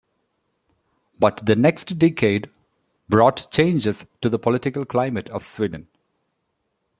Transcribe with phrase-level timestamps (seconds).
[1.19, 2.49] But the next decade
[3.07, 5.89] brought changes to the political climate of Sweden.